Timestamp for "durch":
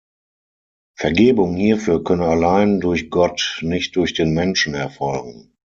2.79-3.11, 3.95-4.15